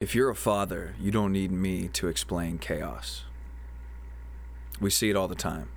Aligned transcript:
If 0.00 0.14
you're 0.14 0.30
a 0.30 0.34
father, 0.34 0.94
you 0.98 1.10
don't 1.10 1.30
need 1.30 1.52
me 1.52 1.86
to 1.88 2.08
explain 2.08 2.56
chaos. 2.56 3.24
We 4.80 4.88
see 4.88 5.10
it 5.10 5.14
all 5.14 5.28
the 5.28 5.34
time. 5.34 5.68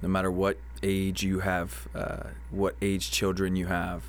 No 0.00 0.08
matter 0.08 0.30
what 0.30 0.56
age 0.82 1.22
you 1.22 1.40
have, 1.40 1.86
uh, 1.94 2.28
what 2.50 2.76
age 2.80 3.10
children 3.10 3.56
you 3.56 3.66
have, 3.66 4.04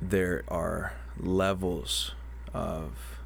there 0.00 0.42
are 0.48 0.94
levels 1.18 2.14
of 2.54 3.18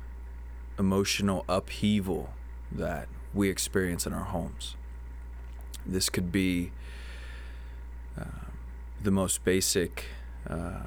emotional 0.76 1.44
upheaval 1.48 2.30
that 2.72 3.06
we 3.32 3.50
experience 3.50 4.04
in 4.04 4.12
our 4.12 4.24
homes. 4.24 4.74
This 5.86 6.08
could 6.08 6.32
be 6.32 6.72
uh, 8.20 8.50
the 9.00 9.12
most 9.12 9.44
basic. 9.44 10.06
Uh, 10.44 10.86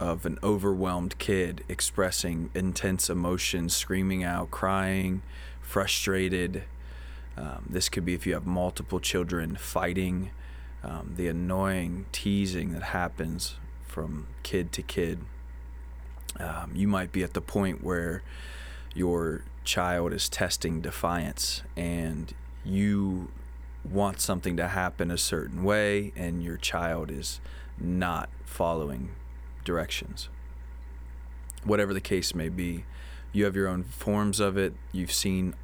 of 0.00 0.24
an 0.24 0.38
overwhelmed 0.42 1.18
kid 1.18 1.62
expressing 1.68 2.50
intense 2.54 3.10
emotions, 3.10 3.76
screaming 3.76 4.24
out, 4.24 4.50
crying, 4.50 5.22
frustrated. 5.60 6.64
Um, 7.36 7.66
this 7.68 7.90
could 7.90 8.06
be 8.06 8.14
if 8.14 8.26
you 8.26 8.32
have 8.32 8.46
multiple 8.46 8.98
children 8.98 9.56
fighting, 9.56 10.30
um, 10.82 11.12
the 11.16 11.28
annoying 11.28 12.06
teasing 12.12 12.72
that 12.72 12.82
happens 12.82 13.56
from 13.86 14.26
kid 14.42 14.72
to 14.72 14.82
kid. 14.82 15.20
Um, 16.38 16.72
you 16.74 16.88
might 16.88 17.12
be 17.12 17.22
at 17.22 17.34
the 17.34 17.42
point 17.42 17.84
where 17.84 18.22
your 18.94 19.44
child 19.64 20.14
is 20.14 20.30
testing 20.30 20.80
defiance 20.80 21.62
and 21.76 22.32
you 22.64 23.30
want 23.84 24.20
something 24.20 24.56
to 24.56 24.68
happen 24.68 25.10
a 25.10 25.18
certain 25.18 25.62
way 25.62 26.12
and 26.16 26.42
your 26.42 26.56
child 26.56 27.10
is 27.10 27.40
not 27.78 28.30
following 28.44 29.10
directions. 29.64 30.28
Whatever 31.64 31.92
the 31.92 32.00
case 32.00 32.34
may 32.34 32.48
be, 32.48 32.84
you 33.32 33.44
have 33.44 33.54
your 33.54 33.68
own 33.68 33.84
forms 33.84 34.40
of 34.40 34.56
it. 34.56 34.74
You've 34.92 35.12
seen 35.12 35.54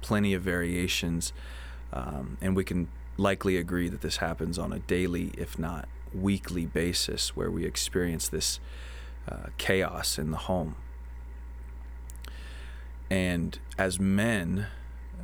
plenty 0.00 0.34
of 0.34 0.42
variations, 0.42 1.32
um, 1.92 2.36
and 2.40 2.54
we 2.54 2.64
can 2.64 2.88
likely 3.16 3.56
agree 3.56 3.88
that 3.88 4.02
this 4.02 4.18
happens 4.18 4.58
on 4.58 4.72
a 4.72 4.78
daily, 4.80 5.32
if 5.38 5.58
not 5.58 5.88
weekly 6.12 6.66
basis, 6.66 7.34
where 7.34 7.50
we 7.50 7.64
experience 7.64 8.28
this 8.28 8.60
uh, 9.28 9.48
chaos 9.58 10.18
in 10.18 10.30
the 10.30 10.36
home. 10.36 10.76
And 13.10 13.58
as 13.78 14.00
men, 14.00 14.66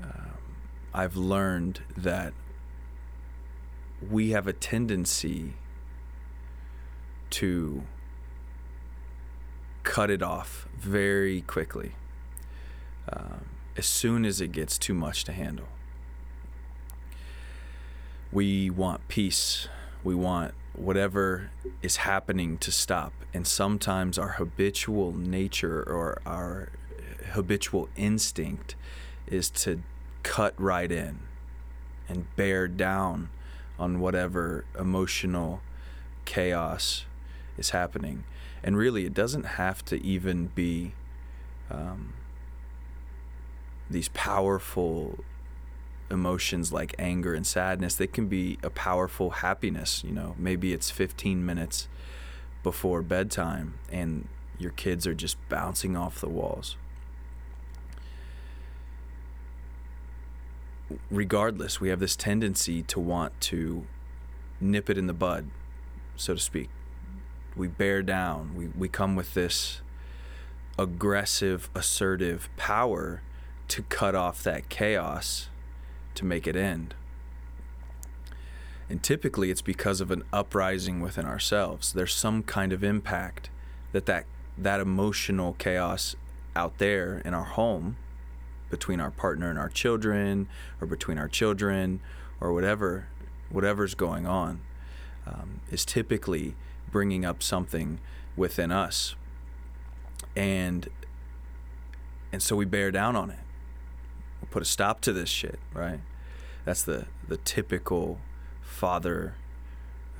uh, 0.03 0.31
I've 0.95 1.17
learned 1.17 1.81
that 1.97 2.33
we 4.11 4.31
have 4.31 4.47
a 4.47 4.53
tendency 4.53 5.55
to 7.31 7.83
cut 9.83 10.11
it 10.11 10.22
off 10.22 10.69
very 10.78 11.42
quickly 11.42 11.92
um, 13.12 13.47
as 13.77 13.86
soon 13.86 14.24
as 14.24 14.41
it 14.41 14.52
gets 14.52 14.78
too 14.78 14.94
much 14.94 15.24
to 15.24 15.33
handle. 15.33 15.69
We 18.30 18.70
want 18.70 19.06
peace. 19.08 19.69
We 20.02 20.14
want 20.14 20.55
whatever 20.74 21.50
is 21.83 21.97
happening 21.97 22.58
to 22.58 22.72
stop. 22.72 23.12
And 23.34 23.47
sometimes 23.47 24.19
our 24.19 24.30
habitual 24.30 25.12
nature 25.12 25.83
or 25.83 26.20
our 26.24 26.70
habitual 27.33 27.89
instinct 27.96 28.74
is 29.27 29.50
to 29.50 29.83
cut 30.22 30.55
right 30.58 30.91
in 30.91 31.20
and 32.08 32.34
bear 32.36 32.69
down 32.69 33.30
on 33.78 34.00
whatever 34.00 34.64
emotional 34.78 35.61
chaos 36.24 37.05
is 37.56 37.70
happening. 37.70 38.24
And 38.64 38.77
really, 38.77 39.05
it 39.06 39.14
doesn't 39.14 39.44
have 39.44 39.84
to 39.86 40.02
even 40.05 40.46
be 40.55 40.92
um, 41.70 42.12
these 43.91 44.08
powerful 44.08 45.18
emotions 46.10 46.72
like 46.72 46.94
anger 46.98 47.34
and 47.34 47.46
sadness. 47.46 47.94
They 47.94 48.06
can 48.06 48.28
be 48.28 48.58
a 48.62 48.70
powerful 48.70 49.30
happiness. 49.30 50.05
You 50.05 50.12
know, 50.12 50.36
maybe 50.39 50.72
it's 50.72 50.90
15 50.90 51.45
minutes 51.45 51.89
before 52.62 53.02
bedtime 53.02 53.74
and 53.90 54.28
your 54.58 54.70
kids 54.70 55.06
are 55.06 55.14
just 55.14 55.36
bouncing 55.48 55.96
off 55.96 56.20
the 56.20 56.28
walls. 56.28 56.77
Regardless, 61.11 61.80
we 61.80 61.89
have 61.89 62.01
this 62.01 62.14
tendency 62.14 62.83
to 62.83 63.01
want 63.01 63.40
to 63.40 63.86
nip 64.61 64.90
it 64.90 64.98
in 64.98 65.06
the 65.06 65.14
bud, 65.14 65.48
so 66.17 66.34
to 66.34 66.40
speak 66.40 66.68
we 67.57 67.68
bear 67.68 68.02
down. 68.02 68.55
We, 68.55 68.68
we 68.68 68.89
come 68.89 69.17
with 69.17 69.35
this 69.35 69.80
aggressive, 70.79 71.68
assertive 71.74 72.48
power 72.57 73.23
to 73.68 73.83
cut 73.83 74.14
off 74.14 74.42
that 74.42 74.68
chaos 74.68 75.48
to 76.14 76.24
make 76.24 76.46
it 76.46 76.57
end. 76.57 76.95
And 78.89 79.02
typically 79.02 79.51
it's 79.51 79.63
because 79.63 80.01
of 80.01 80.11
an 80.11 80.23
uprising 80.33 81.01
within 81.01 81.24
ourselves. 81.24 81.92
There's 81.92 82.14
some 82.14 82.42
kind 82.42 82.73
of 82.73 82.85
impact 82.85 83.48
that 83.92 84.07
that, 84.07 84.27
that 84.58 84.80
emotional 84.80 85.55
chaos 85.55 86.17
out 86.55 86.79
there 86.79 87.23
in 87.24 87.33
our 87.33 87.45
home 87.45 87.96
between 88.70 89.01
our 89.01 89.11
partner 89.11 89.51
and 89.51 89.58
our 89.58 89.69
children 89.69 90.48
or 90.80 90.86
between 90.86 91.19
our 91.19 91.29
children 91.29 92.01
or 92.40 92.52
whatever 92.52 93.08
whatever's 93.51 93.95
going 93.95 94.27
on 94.27 94.61
um, 95.27 95.61
is 95.70 95.84
typically 95.84 96.55
bringing 96.92 97.25
up 97.25 97.42
something 97.42 97.98
within 98.36 98.70
us. 98.70 99.17
And 100.36 100.89
and 102.30 102.42
so 102.42 102.57
we 102.57 102.64
bear 102.64 102.91
down 102.91 103.17
on 103.17 103.30
it. 103.30 103.41
We 104.41 104.48
put 104.48 104.63
a 104.63 104.67
stop 104.67 105.01
to 105.02 105.13
this 105.13 105.29
shit 105.29 105.58
right? 105.75 106.01
That's 106.64 106.83
the 106.83 107.07
the 107.27 107.39
typical 107.39 108.20
father 108.63 109.35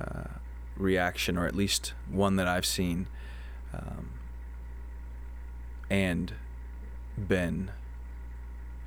uh, 0.01 0.39
reaction 0.75 1.37
or 1.37 1.45
at 1.45 1.55
least 1.55 1.93
one 2.09 2.35
that 2.35 2.47
i've 2.47 2.65
seen 2.65 3.07
um, 3.73 4.09
and 5.89 6.33
been 7.17 7.71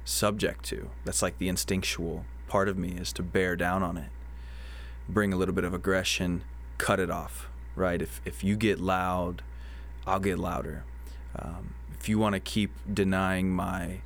subject 0.05 0.65
to. 0.65 0.91
That's 1.05 1.23
like 1.23 1.39
the 1.39 1.49
instinctual 1.49 2.25
part 2.49 2.69
of 2.69 2.77
me 2.77 2.91
is 2.91 3.13
to 3.13 3.23
bear 3.23 3.57
down 3.57 3.83
on 3.83 3.97
it 3.97 4.11
bring 5.09 5.33
a 5.33 5.37
little 5.37 5.55
bit 5.55 5.65
of 5.65 5.75
aggression 5.75 6.43
cut 6.79 7.01
it 7.01 7.11
off 7.11 7.49
right? 7.77 8.03
If 8.03 8.21
if 8.25 8.43
you 8.43 8.57
get 8.57 8.81
loud, 8.81 9.43
I'll 10.07 10.21
get 10.21 10.39
louder. 10.39 10.85
Um, 11.39 11.75
if 12.01 12.09
you 12.09 12.19
want 12.19 12.35
to 12.35 12.41
keep 12.41 12.73
denying 12.93 13.51
my 13.51 14.01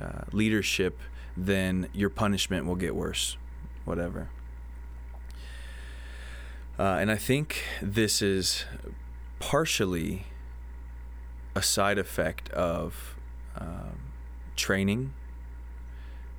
uh, 0.00 0.22
leadership, 0.32 0.98
then 1.36 1.88
your 1.92 2.10
punishment 2.10 2.66
will 2.66 2.76
get 2.76 2.94
worse. 2.94 3.36
Whatever. 3.84 4.28
Uh, 6.78 6.96
and 6.98 7.10
I 7.10 7.16
think 7.16 7.62
this 7.82 8.22
is 8.22 8.64
partially 9.38 10.24
a 11.54 11.62
side 11.62 11.98
effect 11.98 12.48
of 12.50 13.16
um, 13.56 14.12
training. 14.56 15.12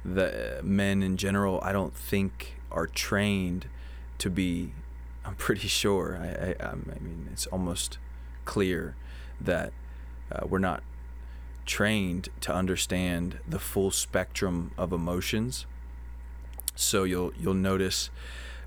The 0.03 0.59
men 0.63 1.03
in 1.03 1.18
general, 1.18 1.59
I 1.62 1.72
don't 1.72 1.94
think, 1.94 2.56
are 2.72 2.88
trained 2.88 3.68
to 4.18 4.30
be 4.30 4.72
I'm 5.23 5.35
pretty 5.35 5.67
sure. 5.67 6.17
I, 6.19 6.63
I, 6.63 6.71
I 6.71 6.75
mean, 6.99 7.29
it's 7.31 7.45
almost 7.47 7.97
clear 8.45 8.95
that 9.39 9.71
uh, 10.31 10.45
we're 10.47 10.59
not 10.59 10.83
trained 11.65 12.29
to 12.41 12.53
understand 12.53 13.39
the 13.47 13.59
full 13.59 13.91
spectrum 13.91 14.71
of 14.77 14.91
emotions. 14.91 15.65
So 16.75 17.03
you'll 17.03 17.33
you'll 17.39 17.53
notice 17.53 18.09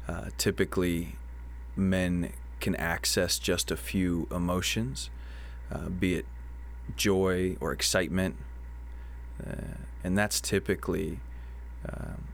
uh, 0.06 0.31
typically 0.38 1.16
men 1.75 2.32
can 2.60 2.76
access 2.76 3.38
just 3.38 3.71
a 3.71 3.76
few 3.76 4.28
emotions, 4.31 5.10
uh, 5.72 5.88
be 5.88 6.15
it 6.15 6.26
joy 6.97 7.57
or 7.60 7.72
excitement, 7.72 8.36
uh, 9.45 9.78
and 10.04 10.16
that's 10.16 10.41
typically 10.41 11.21
um, 11.89 12.28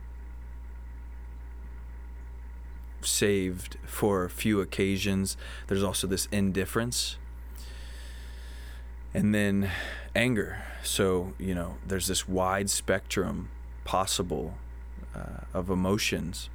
saved 3.07 3.77
for 3.87 4.25
a 4.25 4.31
few 4.31 4.61
occasions. 4.61 5.37
There's 5.67 5.83
also 5.83 6.07
this 6.07 6.27
indifference. 6.33 7.17
And 9.13 9.35
then 9.35 9.71
anger. 10.15 10.63
So, 10.83 11.35
you 11.39 11.55
know, 11.55 11.77
there's 11.87 12.07
this 12.07 12.29
wide 12.29 12.71
spectrum 12.71 13.51
possible 13.85 14.55
uh, 15.15 15.45
of 15.53 15.71
emotions. 15.71 16.49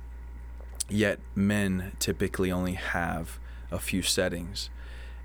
Yet 0.89 1.19
men 1.33 1.93
typically 1.99 2.51
only 2.51 2.73
have 2.73 3.39
a 3.71 3.79
few 3.79 4.01
settings. 4.01 4.69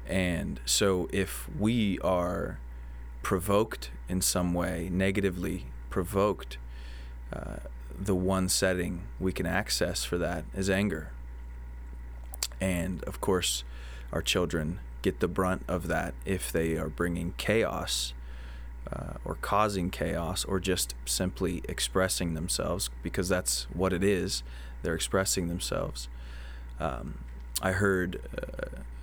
And 0.07 0.61
so 0.65 1.09
if 1.13 1.49
we 1.59 1.99
are 2.01 2.59
provoked 3.23 3.91
in 4.09 4.21
some 4.21 4.55
way, 4.55 4.89
negatively 4.91 5.67
provoked, 5.91 6.59
uh, 7.33 7.57
the 8.01 8.15
one 8.15 8.49
setting 8.49 9.03
we 9.19 9.33
can 9.33 9.47
access 9.47 10.05
for 10.05 10.17
that 10.19 10.45
is 10.55 10.71
anger. 10.71 11.11
And 12.61 13.05
of 13.05 13.21
course, 13.21 13.63
our 14.13 14.23
children 14.23 14.81
get 15.03 15.21
the 15.21 15.29
brunt 15.29 15.63
of 15.69 15.87
that 15.89 16.15
if 16.25 16.51
they 16.51 16.77
are 16.77 16.89
bringing 16.89 17.35
chaos 17.37 18.13
uh, 18.91 19.15
or 19.25 19.37
causing 19.37 19.91
chaos 19.91 20.45
or 20.45 20.59
just 20.59 20.95
simply 21.05 21.63
expressing 21.69 22.35
themselves 22.35 22.91
because 23.03 23.29
that's 23.29 23.65
what 23.73 23.93
it 23.93 24.03
is. 24.03 24.43
They're 24.83 24.95
expressing 24.95 25.49
themselves. 25.49 26.09
Um, 26.79 27.25
I 27.61 27.73
heard 27.73 28.21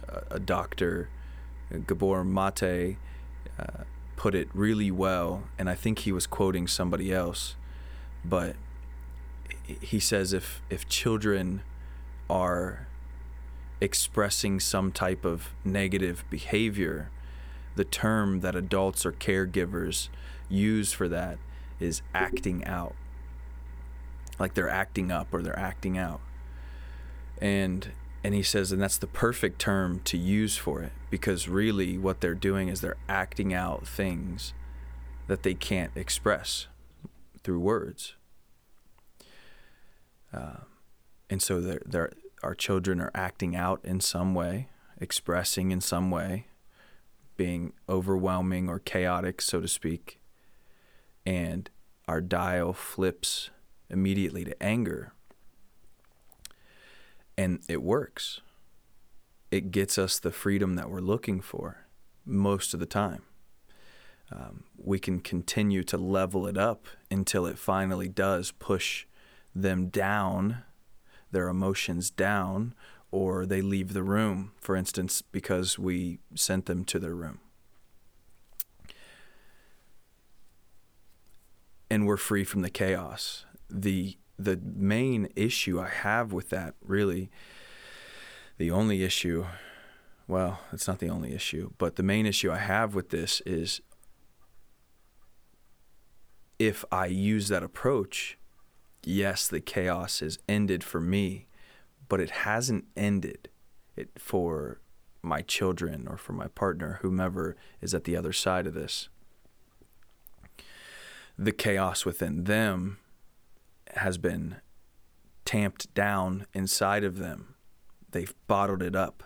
uh, 0.10 0.20
a 0.32 0.40
doctor, 0.40 1.10
Gabor 1.86 2.24
Mate, 2.24 2.98
uh, 3.60 3.84
put 4.16 4.34
it 4.34 4.50
really 4.54 4.90
well, 4.90 5.44
and 5.60 5.70
I 5.70 5.76
think 5.76 6.00
he 6.00 6.12
was 6.12 6.26
quoting 6.26 6.66
somebody 6.68 7.14
else, 7.14 7.56
but 8.26 8.56
he 9.81 10.00
says 10.00 10.34
if 10.34 10.62
if 10.69 10.88
children 10.88 11.62
are 12.30 12.88
expressing 13.80 14.60
some 14.60 14.92
type 14.92 15.25
of 15.25 15.54
negative 15.64 16.24
behavior, 16.30 17.10
the 17.75 17.84
term 17.84 18.40
that 18.42 18.56
adults 18.56 19.06
or 19.06 19.12
caregivers 19.12 20.10
use 20.50 20.92
for 20.94 21.08
that 21.08 21.38
is 21.80 22.02
acting 22.14 22.66
out. 22.66 22.96
Like 24.40 24.54
they're 24.54 24.69
acting 24.69 25.12
up 25.12 25.28
or 25.31 25.42
they're 25.42 25.58
acting 25.58 25.98
out. 25.98 26.22
And 27.40 27.92
and 28.24 28.34
he 28.34 28.44
says 28.44 28.72
and 28.72 28.81
that's 28.81 28.98
the 28.98 29.08
perfect 29.08 29.60
term 29.60 30.02
to 30.06 30.18
use 30.18 30.58
for 30.58 30.81
it 30.81 30.92
because 31.10 31.48
really 31.48 31.98
what 31.98 32.19
they're 32.19 32.34
doing 32.34 32.68
is 32.68 32.81
they're 32.81 32.98
acting 33.08 33.54
out 33.54 33.88
things 33.88 34.54
that 35.28 35.44
they 35.44 35.54
can't 35.54 35.92
express 35.96 36.68
through 37.44 37.60
words. 37.60 38.17
Uh, 40.34 40.62
and 41.30 41.42
so 41.42 41.60
they're, 41.62 41.82
they're, 41.86 42.12
our 42.44 42.56
children 42.56 43.02
are 43.02 43.12
acting 43.14 43.56
out 43.56 43.82
in 43.84 44.00
some 44.00 44.34
way, 44.34 44.70
expressing 45.00 45.72
in 45.72 45.82
some 45.82 46.12
way, 46.12 46.48
being 47.36 47.74
overwhelming 47.88 48.70
or 48.70 48.80
chaotic, 48.80 49.42
so 49.42 49.62
to 49.62 49.68
speak. 49.68 50.20
And 51.26 51.70
our 52.08 52.22
dial 52.22 52.74
flips 52.74 53.50
immediately 53.90 54.46
to 54.46 54.64
anger. 54.64 55.14
And 57.38 57.60
it 57.68 57.84
works. 57.84 58.42
It 59.52 59.72
gets 59.72 59.98
us 59.98 60.20
the 60.20 60.32
freedom 60.32 60.76
that 60.76 60.90
we're 60.90 61.00
looking 61.00 61.42
for 61.42 61.86
most 62.26 62.74
of 62.74 62.80
the 62.80 62.86
time. 62.86 63.24
Um, 64.32 64.66
we 64.78 65.00
can 65.00 65.20
continue 65.20 65.84
to 65.84 65.98
level 65.98 66.48
it 66.48 66.58
up 66.58 66.88
until 67.10 67.46
it 67.46 67.58
finally 67.58 68.10
does 68.10 68.52
push 68.52 69.06
them 69.62 69.88
down, 69.88 70.63
their 71.31 71.48
emotions 71.48 72.09
down, 72.09 72.74
or 73.12 73.45
they 73.45 73.62
leave 73.62 73.94
the 73.94 74.04
room, 74.04 74.51
for 74.59 74.75
instance, 74.75 75.21
because 75.21 75.80
we 75.80 76.19
sent 76.36 76.65
them 76.65 76.83
to 76.86 77.00
their 77.00 77.15
room. 77.15 77.39
And 81.89 82.06
we're 82.06 82.18
free 82.18 82.44
from 82.44 82.62
the 82.62 82.69
chaos. 82.69 83.45
The 83.69 84.18
the 84.39 84.59
main 84.62 85.30
issue 85.36 85.80
I 85.80 85.88
have 85.88 86.31
with 86.31 86.50
that 86.50 86.75
really 86.86 87.31
the 88.59 88.69
only 88.69 89.04
issue 89.04 89.45
well, 90.27 90.59
it's 90.74 90.88
not 90.88 91.00
the 91.00 91.09
only 91.09 91.33
issue, 91.33 91.71
but 91.77 91.95
the 91.95 92.04
main 92.04 92.25
issue 92.25 92.51
I 92.51 92.57
have 92.57 92.94
with 92.94 93.09
this 93.09 93.42
is 93.45 93.81
if 96.59 96.83
I 96.92 97.06
use 97.06 97.48
that 97.48 97.63
approach, 97.63 98.38
yes, 99.07 99.48
the 99.48 99.62
chaos 99.62 100.19
has 100.19 100.38
ended 100.50 100.83
for 100.83 101.00
me, 101.00 101.48
but 102.09 102.19
it 102.19 102.30
hasn't 102.30 102.86
ended 102.95 103.50
it 103.95 104.09
for 104.18 104.81
my 105.21 105.42
children 105.42 106.07
or 106.07 106.18
for 106.18 106.33
my 106.33 106.48
partner, 106.48 107.00
whomever 107.01 107.56
is 107.81 107.94
at 107.94 108.04
the 108.04 108.15
other 108.15 108.33
side 108.33 108.68
of 108.68 108.74
this. 108.74 109.09
The 111.38 111.51
chaos 111.51 112.06
within 112.06 112.44
them 112.44 112.98
has 113.95 114.18
been 114.18 114.57
tamped 115.45 115.94
down 115.94 116.45
inside 116.54 117.04
of 117.04 117.18
them. 117.18 117.56
They've 118.12 118.33
bottled 118.48 118.83
it 118.83 118.95
up, 118.95 119.24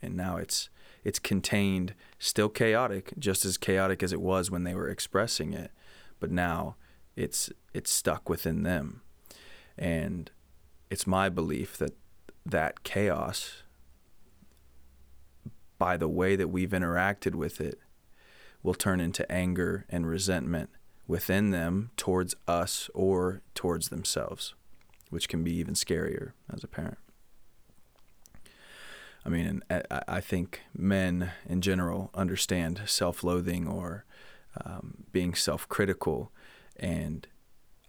and 0.00 0.16
now 0.16 0.36
it's 0.36 0.70
it's 1.04 1.18
contained, 1.18 1.94
still 2.18 2.48
chaotic, 2.48 3.14
just 3.18 3.44
as 3.44 3.56
chaotic 3.56 4.02
as 4.02 4.12
it 4.12 4.20
was 4.20 4.50
when 4.50 4.64
they 4.64 4.74
were 4.74 4.88
expressing 4.88 5.54
it, 5.54 5.70
but 6.20 6.30
now 6.30 6.76
it's 7.16 7.50
it's 7.72 7.90
stuck 7.90 8.28
within 8.28 8.62
them. 8.62 9.02
And 9.78 10.30
it's 10.90 11.06
my 11.06 11.28
belief 11.28 11.76
that 11.78 11.96
that 12.44 12.82
chaos, 12.82 13.62
by 15.78 15.96
the 15.96 16.08
way 16.08 16.34
that 16.34 16.48
we've 16.48 16.70
interacted 16.70 17.34
with 17.34 17.60
it, 17.60 17.78
will 18.62 18.74
turn 18.74 19.00
into 19.00 19.30
anger 19.30 19.84
and 19.88 20.06
resentment 20.06 20.70
within 21.06 21.50
them 21.50 21.90
towards 21.96 22.34
us 22.46 22.90
or 22.94 23.42
towards 23.54 23.88
themselves, 23.88 24.54
which 25.10 25.28
can 25.28 25.44
be 25.44 25.52
even 25.54 25.74
scarier 25.74 26.32
as 26.52 26.64
a 26.64 26.68
parent. 26.68 26.98
I 29.24 29.30
mean, 29.30 29.62
I 30.08 30.20
think 30.20 30.62
men 30.74 31.32
in 31.46 31.60
general 31.60 32.10
understand 32.14 32.80
self 32.86 33.22
loathing 33.22 33.68
or 33.68 34.04
um, 34.64 35.04
being 35.12 35.34
self 35.34 35.68
critical. 35.68 36.32
And 36.76 37.26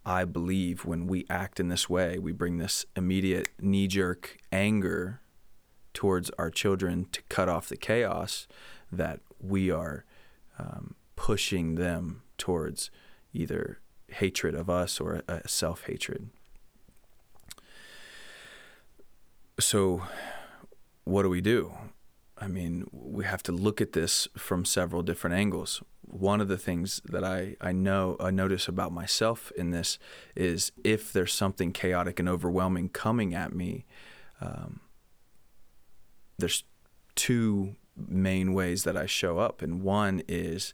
I 0.09 0.25
believe 0.25 0.85
when 0.85 1.05
we 1.05 1.27
act 1.29 1.59
in 1.59 1.67
this 1.67 1.87
way, 1.87 2.17
we 2.17 2.31
bring 2.31 2.57
this 2.57 2.83
immediate 2.95 3.49
knee 3.61 3.85
jerk 3.85 4.37
anger 4.51 5.21
towards 5.93 6.31
our 6.31 6.49
children 6.49 7.05
to 7.11 7.21
cut 7.29 7.47
off 7.47 7.69
the 7.69 7.77
chaos 7.77 8.47
that 8.91 9.19
we 9.39 9.69
are 9.69 10.05
um, 10.57 10.95
pushing 11.15 11.75
them 11.75 12.23
towards 12.39 12.89
either 13.33 13.81
hatred 14.07 14.55
of 14.55 14.67
us 14.67 14.99
or 14.99 15.21
self 15.45 15.85
hatred. 15.85 16.31
So, 19.59 20.01
what 21.03 21.21
do 21.21 21.29
we 21.29 21.39
do? 21.39 21.71
I 22.35 22.47
mean, 22.47 22.87
we 22.91 23.25
have 23.25 23.43
to 23.43 23.51
look 23.51 23.79
at 23.79 23.93
this 23.93 24.27
from 24.35 24.65
several 24.65 25.03
different 25.03 25.35
angles 25.35 25.83
one 26.09 26.41
of 26.41 26.47
the 26.47 26.57
things 26.57 27.01
that 27.05 27.23
I, 27.23 27.55
I 27.61 27.71
know 27.71 28.17
I 28.19 28.31
notice 28.31 28.67
about 28.67 28.91
myself 28.91 29.51
in 29.55 29.71
this 29.71 29.99
is 30.35 30.71
if 30.83 31.13
there's 31.13 31.33
something 31.33 31.71
chaotic 31.71 32.19
and 32.19 32.27
overwhelming 32.27 32.89
coming 32.89 33.35
at 33.35 33.53
me, 33.53 33.85
um, 34.41 34.79
there's 36.37 36.63
two 37.15 37.75
main 37.95 38.53
ways 38.53 38.83
that 38.85 38.97
I 38.97 39.05
show 39.05 39.39
up, 39.39 39.61
and 39.61 39.83
one 39.83 40.23
is 40.27 40.73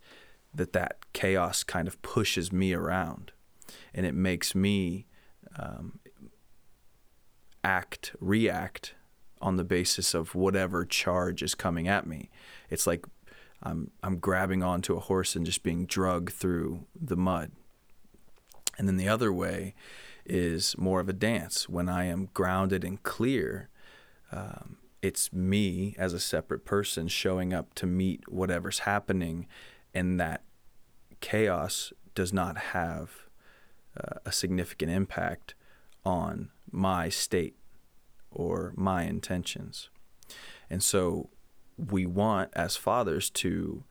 that 0.53 0.73
that 0.73 0.99
chaos 1.11 1.63
kind 1.63 1.87
of 1.87 2.01
pushes 2.01 2.51
me 2.51 2.73
around, 2.73 3.31
and 3.93 4.05
it 4.05 4.15
makes 4.15 4.55
me 4.55 5.05
um, 5.57 5.99
act 7.63 8.15
react 8.19 8.93
on 9.41 9.57
the 9.57 9.63
basis 9.63 10.13
of 10.13 10.33
whatever 10.33 10.85
charge 10.85 11.43
is 11.43 11.55
coming 11.55 11.87
at 11.87 12.07
me. 12.07 12.29
It's 12.69 12.87
like 12.87 13.05
I'm 13.63 13.91
I'm 14.03 14.17
grabbing 14.17 14.63
onto 14.63 14.95
a 14.95 14.99
horse 14.99 15.35
and 15.35 15.45
just 15.45 15.63
being 15.63 15.85
drugged 15.85 16.33
through 16.33 16.85
the 16.99 17.17
mud. 17.17 17.51
And 18.77 18.87
then 18.87 18.97
the 18.97 19.07
other 19.07 19.31
way 19.31 19.73
is 20.25 20.77
more 20.77 20.99
of 20.99 21.09
a 21.09 21.13
dance 21.13 21.69
when 21.69 21.87
I 21.87 22.05
am 22.05 22.29
grounded 22.33 22.83
and 22.83 23.01
clear. 23.01 23.69
Um, 24.31 24.77
it's 25.01 25.31
me 25.31 25.95
as 25.97 26.13
a 26.13 26.19
separate 26.19 26.65
person 26.65 27.07
showing 27.07 27.53
up 27.53 27.73
to 27.75 27.85
meet 27.85 28.23
whatever's 28.27 28.79
happening, 28.79 29.47
and 29.93 30.19
that 30.19 30.43
chaos 31.21 31.93
does 32.15 32.33
not 32.33 32.57
have 32.57 33.11
uh, 33.95 34.19
a 34.25 34.31
significant 34.31 34.91
impact 34.91 35.53
on 36.03 36.49
my 36.71 37.07
state 37.09 37.55
or 38.31 38.73
my 38.75 39.03
intentions. 39.03 39.89
And 40.69 40.83
so 40.83 41.29
we 41.77 42.05
want 42.05 42.51
as 42.53 42.75
fathers 42.75 43.29
to 43.29 43.83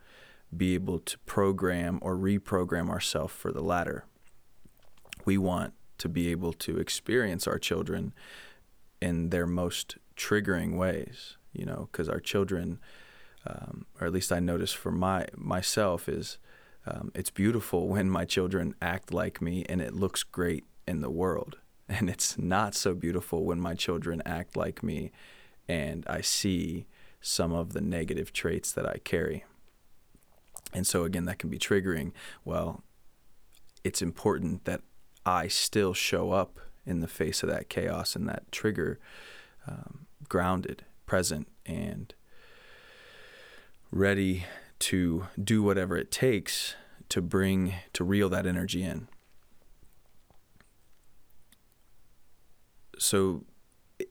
be 0.56 0.74
able 0.74 0.98
to 1.00 1.18
program 1.20 1.98
or 2.02 2.16
reprogram 2.16 2.88
ourselves 2.88 3.34
for 3.34 3.52
the 3.52 3.62
latter. 3.62 4.04
We 5.24 5.38
want 5.38 5.74
to 5.98 6.08
be 6.08 6.30
able 6.30 6.52
to 6.52 6.78
experience 6.78 7.46
our 7.46 7.58
children 7.58 8.12
in 9.00 9.30
their 9.30 9.46
most 9.46 9.96
triggering 10.16 10.76
ways, 10.76 11.36
you 11.52 11.64
know, 11.64 11.88
because 11.90 12.08
our 12.08 12.20
children, 12.20 12.78
um, 13.46 13.86
or 14.00 14.06
at 14.06 14.12
least 14.12 14.32
I 14.32 14.40
notice 14.40 14.72
for 14.72 14.90
my 14.90 15.26
myself, 15.36 16.08
is 16.08 16.38
um, 16.86 17.10
it's 17.14 17.30
beautiful 17.30 17.88
when 17.94 18.10
my 18.10 18.24
children 18.24 18.74
act 18.80 19.12
like 19.12 19.40
me 19.40 19.64
and 19.68 19.80
it 19.80 19.94
looks 19.94 20.22
great 20.22 20.64
in 20.86 21.00
the 21.00 21.10
world. 21.10 21.58
And 21.86 22.08
it's 22.08 22.38
not 22.38 22.74
so 22.74 22.94
beautiful 22.94 23.44
when 23.44 23.60
my 23.60 23.74
children 23.74 24.22
act 24.24 24.56
like 24.56 24.82
me 24.82 25.12
and 25.68 26.06
I 26.08 26.22
see 26.22 26.86
some 27.24 27.54
of 27.54 27.72
the 27.72 27.80
negative 27.80 28.34
traits 28.34 28.70
that 28.70 28.86
I 28.86 28.98
carry. 29.02 29.44
And 30.74 30.86
so, 30.86 31.04
again, 31.04 31.24
that 31.24 31.38
can 31.38 31.48
be 31.48 31.58
triggering. 31.58 32.12
Well, 32.44 32.84
it's 33.82 34.02
important 34.02 34.66
that 34.66 34.82
I 35.24 35.48
still 35.48 35.94
show 35.94 36.32
up 36.32 36.60
in 36.84 37.00
the 37.00 37.08
face 37.08 37.42
of 37.42 37.48
that 37.48 37.70
chaos 37.70 38.14
and 38.14 38.28
that 38.28 38.52
trigger, 38.52 39.00
um, 39.66 40.06
grounded, 40.28 40.84
present, 41.06 41.48
and 41.64 42.12
ready 43.90 44.44
to 44.80 45.26
do 45.42 45.62
whatever 45.62 45.96
it 45.96 46.10
takes 46.10 46.74
to 47.08 47.22
bring, 47.22 47.72
to 47.94 48.04
reel 48.04 48.28
that 48.28 48.46
energy 48.46 48.82
in. 48.82 49.08
So, 52.98 53.44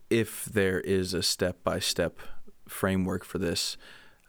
if 0.09 0.45
there 0.45 0.79
is 0.79 1.13
a 1.13 1.21
step 1.21 1.63
by 1.63 1.77
step 1.77 2.19
framework 2.67 3.23
for 3.23 3.37
this, 3.37 3.77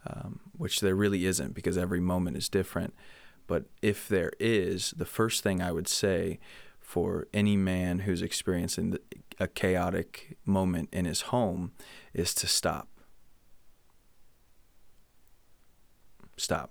um, 0.07 0.41
which 0.57 0.81
there 0.81 0.95
really 0.95 1.27
isn't 1.27 1.55
because 1.55 1.79
every 1.79 2.01
moment 2.01 2.37
is 2.37 2.49
different, 2.49 2.95
but 3.47 3.65
if 3.83 4.09
there 4.09 4.33
is, 4.39 4.95
the 4.97 5.05
first 5.05 5.43
thing 5.43 5.61
I 5.61 5.73
would 5.73 5.89
say 5.89 6.39
for 6.81 7.27
any 7.33 7.57
man 7.57 8.01
who's 8.01 8.23
experiencing 8.23 8.99
a 9.41 9.49
chaotic 9.49 10.37
moment 10.45 10.89
in 10.93 11.05
his 11.05 11.23
home 11.23 11.73
is 12.13 12.35
to 12.35 12.47
stop. 12.47 12.89
Stop. 16.37 16.71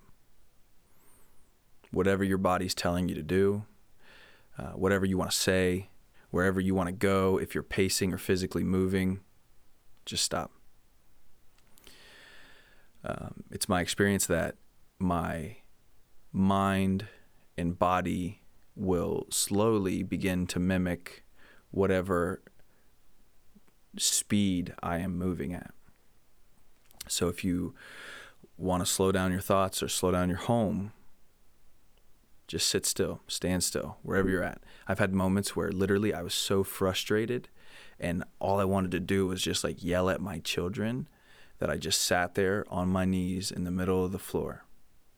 Whatever 1.92 2.24
your 2.24 2.38
body's 2.38 2.74
telling 2.74 3.10
you 3.10 3.16
to 3.16 3.24
do, 3.24 3.66
uh, 4.58 4.72
whatever 4.72 5.06
you 5.06 5.18
want 5.18 5.32
to 5.32 5.38
say, 5.38 5.90
wherever 6.32 6.60
you 6.60 6.74
want 6.74 6.88
to 6.88 6.94
go, 6.94 7.38
if 7.38 7.54
you're 7.54 7.64
pacing 7.64 8.14
or 8.14 8.18
physically 8.18 8.64
moving, 8.64 9.20
just 10.06 10.24
stop. 10.24 10.52
Um, 13.04 13.44
it's 13.52 13.68
my 13.68 13.82
experience 13.82 14.26
that 14.28 14.56
my 15.00 15.58
mind 16.32 17.08
and 17.58 17.78
body 17.78 18.42
will 18.76 19.28
slowly 19.30 20.04
begin 20.04 20.48
to 20.48 20.60
mimic 20.60 21.24
whatever 21.72 22.42
speed 23.98 24.74
I 24.82 24.98
am 25.00 25.18
moving 25.18 25.54
at. 25.54 25.72
So 27.08 27.28
if 27.28 27.44
you 27.44 27.74
want 28.58 28.82
to 28.82 28.92
slow 28.92 29.12
down 29.12 29.32
your 29.32 29.42
thoughts 29.42 29.84
or 29.84 29.88
slow 29.88 30.12
down 30.12 30.30
your 30.30 30.38
home, 30.38 30.94
just 32.48 32.68
sit 32.68 32.86
still, 32.86 33.22
stand 33.28 33.64
still, 33.64 33.98
wherever 34.04 34.30
you're 34.30 34.44
at. 34.44 34.62
I've 34.88 35.00
had 35.00 35.14
moments 35.14 35.56
where 35.56 35.72
literally 35.72 36.14
I 36.14 36.22
was 36.22 36.34
so 36.34 36.64
frustrated 36.64 37.50
and 38.00 38.24
all 38.40 38.60
I 38.60 38.66
wanted 38.66 38.92
to 38.92 39.00
do 39.00 39.28
was 39.28 39.42
just 39.42 39.64
like 39.64 39.84
yell 39.84 40.10
at 40.10 40.22
my 40.22 40.40
children 40.40 41.08
that 41.60 41.70
I 41.70 41.78
just 41.78 42.02
sat 42.02 42.36
there 42.36 42.66
on 42.70 42.90
my 42.90 43.06
knees 43.06 43.52
in 43.52 43.64
the 43.64 43.72
middle 43.72 44.04
of 44.04 44.12
the 44.12 44.20
floor 44.20 44.64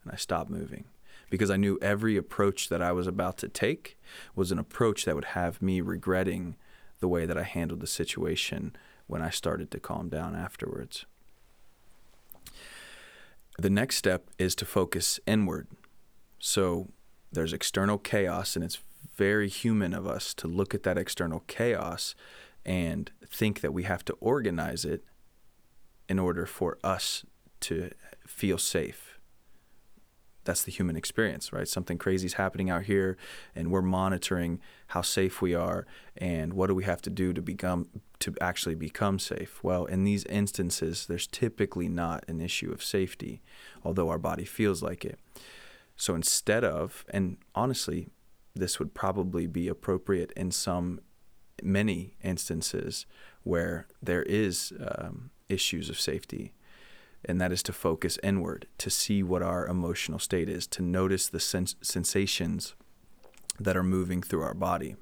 and 0.04 0.14
I 0.14 0.16
stopped 0.16 0.50
moving 0.50 0.86
because 1.30 1.50
I 1.50 1.58
knew 1.58 1.80
every 1.82 2.18
approach 2.18 2.70
that 2.70 2.82
I 2.82 2.92
was 2.92 3.08
about 3.08 3.38
to 3.40 3.50
take 3.50 3.98
was 4.36 4.52
an 4.52 4.60
approach 4.60 5.06
that 5.06 5.16
would 5.16 5.26
have 5.26 5.62
me 5.62 5.82
regretting 5.82 6.56
the 7.00 7.08
way 7.08 7.26
that 7.26 7.38
I 7.38 7.44
handled 7.44 7.82
the 7.82 7.88
situation 7.88 8.76
when 9.08 9.22
I 9.22 9.30
started 9.30 9.72
to 9.72 9.80
calm 9.80 10.10
down 10.10 10.36
afterwards. 10.36 11.06
The 13.58 13.70
next 13.70 13.96
step 13.96 14.30
is 14.38 14.56
to 14.56 14.66
focus 14.66 15.20
inward. 15.26 15.68
So 16.40 16.90
there's 17.32 17.54
external 17.54 17.98
chaos, 17.98 18.56
and 18.56 18.64
it's 18.64 18.80
very 19.16 19.48
human 19.48 19.94
of 19.94 20.06
us 20.06 20.34
to 20.36 20.48
look 20.48 20.74
at 20.74 20.84
that 20.84 20.98
external 20.98 21.42
chaos 21.48 22.16
and 22.66 23.12
think 23.26 23.62
that 23.62 23.74
we 23.74 23.84
have 23.84 24.04
to 24.06 24.14
organize 24.20 24.84
it 24.84 25.04
in 26.08 26.20
order 26.20 26.46
for 26.46 26.78
us 26.84 27.26
to 27.62 27.92
feel 28.28 28.58
safe 28.58 29.16
that's 30.46 30.64
the 30.64 30.72
human 30.72 30.96
experience, 30.96 31.52
right? 31.52 31.68
Something 31.68 31.98
crazy 31.98 32.28
is 32.28 32.34
happening 32.34 32.70
out 32.70 32.84
here, 32.84 33.18
and 33.54 33.72
we're 33.72 33.82
monitoring 33.82 34.62
how 34.88 35.02
safe 35.02 35.42
we 35.42 35.54
are 35.54 35.86
and 36.16 36.54
what 36.54 36.68
do 36.68 36.76
we 36.76 36.86
have 36.86 37.02
to 37.02 37.10
do 37.10 37.34
to 37.34 37.42
become 37.42 37.88
to 38.20 38.34
actually 38.40 38.76
become 38.76 39.20
safe. 39.20 39.62
Well, 39.62 39.86
in 39.86 40.06
these 40.06 40.24
instances, 40.26 41.08
there's 41.08 41.28
typically 41.28 41.90
not 41.90 42.24
an 42.30 42.40
issue 42.40 42.72
of 42.72 42.84
safety, 42.84 43.42
although 43.84 44.10
our 44.10 44.20
body 44.20 44.46
feels 44.46 44.82
like 44.82 45.04
it. 45.04 45.20
So 45.98 46.16
instead 46.16 46.64
of, 46.64 47.06
and 47.10 47.38
honestly, 47.54 48.10
this 48.54 48.80
would 48.80 48.94
probably 48.94 49.48
be 49.48 49.68
appropriate 49.68 50.32
in 50.38 50.52
some 50.52 51.02
many 51.62 52.16
instances 52.24 53.06
where 53.44 53.88
there 54.02 54.24
is 54.24 54.72
um, 54.80 55.32
issues 55.50 55.90
of 55.90 56.00
safety 56.00 56.54
and 57.28 57.42
that 57.42 57.52
is 57.52 57.64
to 57.64 57.74
focus 57.74 58.20
inward, 58.24 58.68
to 58.78 58.90
see 58.90 59.24
what 59.24 59.42
our 59.42 59.68
emotional 59.68 60.20
state 60.20 60.48
is, 60.48 60.68
to 60.68 60.84
notice 60.84 61.28
the 61.28 61.40
sens- 61.40 61.76
sensations 61.82 62.76
that 63.60 63.76
are 63.76 63.84
moving 63.84 64.22
through 64.22 64.44
our 64.44 64.54
body. 64.54 64.96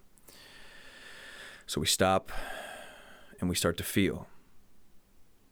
So 1.67 1.81
we 1.81 1.87
stop 1.87 2.31
and 3.39 3.49
we 3.49 3.55
start 3.55 3.77
to 3.77 3.83
feel 3.83 4.27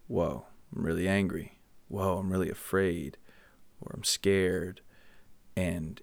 whoa, 0.07 0.45
I'm 0.75 0.85
really 0.85 1.07
angry. 1.07 1.57
Whoa, 1.87 2.17
I'm 2.17 2.31
really 2.31 2.49
afraid, 2.49 3.17
or 3.79 3.93
I'm 3.93 4.03
scared. 4.03 4.81
And 5.55 6.01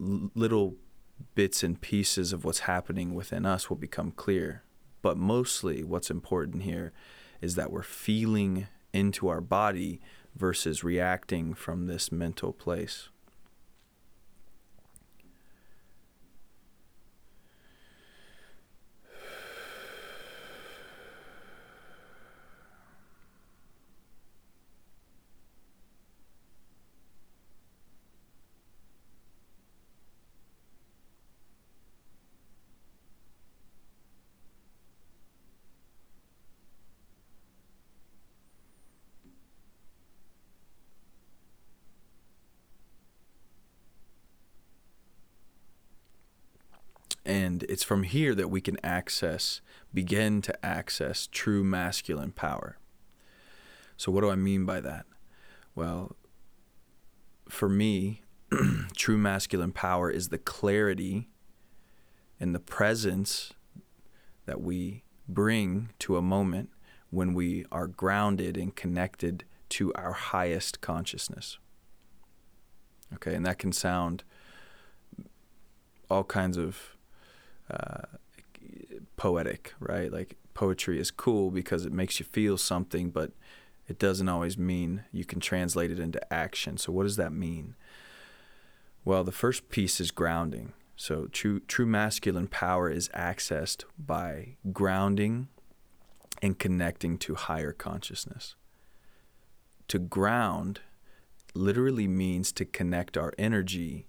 little 0.00 0.74
bits 1.36 1.62
and 1.62 1.80
pieces 1.80 2.32
of 2.32 2.44
what's 2.44 2.60
happening 2.60 3.14
within 3.14 3.46
us 3.46 3.70
will 3.70 3.76
become 3.76 4.10
clear. 4.10 4.64
But 5.00 5.16
mostly, 5.16 5.84
what's 5.84 6.10
important 6.10 6.64
here 6.64 6.92
is 7.40 7.54
that 7.54 7.70
we're 7.70 7.82
feeling 7.82 8.66
into 8.92 9.28
our 9.28 9.40
body 9.40 10.00
versus 10.34 10.84
reacting 10.84 11.54
from 11.54 11.86
this 11.86 12.10
mental 12.10 12.52
place. 12.52 13.08
And 47.28 47.62
it's 47.78 47.84
from 47.84 48.02
here 48.02 48.34
that 48.34 48.50
we 48.50 48.60
can 48.60 48.76
access, 48.82 49.60
begin 49.94 50.42
to 50.42 50.66
access 50.66 51.28
true 51.30 51.62
masculine 51.62 52.32
power. 52.32 52.76
So, 53.96 54.10
what 54.10 54.22
do 54.22 54.30
I 54.30 54.34
mean 54.34 54.64
by 54.64 54.80
that? 54.80 55.06
Well, 55.76 56.16
for 57.48 57.68
me, 57.68 58.22
true 58.96 59.16
masculine 59.16 59.70
power 59.70 60.10
is 60.10 60.30
the 60.30 60.38
clarity 60.38 61.28
and 62.40 62.52
the 62.52 62.58
presence 62.58 63.52
that 64.46 64.60
we 64.60 65.04
bring 65.28 65.90
to 66.00 66.16
a 66.16 66.22
moment 66.22 66.70
when 67.10 67.32
we 67.32 67.64
are 67.70 67.86
grounded 67.86 68.56
and 68.56 68.74
connected 68.74 69.44
to 69.68 69.92
our 69.94 70.14
highest 70.14 70.80
consciousness. 70.80 71.58
Okay, 73.14 73.36
and 73.36 73.46
that 73.46 73.60
can 73.60 73.70
sound 73.70 74.24
all 76.10 76.24
kinds 76.24 76.56
of 76.56 76.97
uh, 77.70 78.16
poetic, 79.16 79.74
right? 79.80 80.12
Like 80.12 80.36
poetry 80.54 80.98
is 81.00 81.10
cool 81.10 81.50
because 81.50 81.84
it 81.84 81.92
makes 81.92 82.18
you 82.18 82.26
feel 82.26 82.56
something, 82.56 83.10
but 83.10 83.32
it 83.86 83.98
doesn't 83.98 84.28
always 84.28 84.58
mean 84.58 85.04
you 85.12 85.24
can 85.24 85.40
translate 85.40 85.90
it 85.90 85.98
into 85.98 86.32
action. 86.32 86.76
So 86.76 86.92
what 86.92 87.04
does 87.04 87.16
that 87.16 87.32
mean? 87.32 87.74
Well, 89.04 89.24
the 89.24 89.32
first 89.32 89.68
piece 89.70 90.00
is 90.00 90.10
grounding. 90.10 90.72
So 90.96 91.28
true 91.30 91.60
true 91.60 91.86
masculine 91.86 92.48
power 92.48 92.90
is 92.90 93.08
accessed 93.10 93.84
by 93.96 94.56
grounding 94.72 95.48
and 96.42 96.58
connecting 96.58 97.18
to 97.18 97.34
higher 97.34 97.72
consciousness. 97.72 98.56
To 99.88 99.98
ground 99.98 100.80
literally 101.54 102.08
means 102.08 102.52
to 102.52 102.64
connect 102.64 103.16
our 103.16 103.32
energy 103.38 104.08